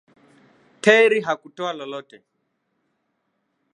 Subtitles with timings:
[0.83, 2.17] Terri hakutoa lolote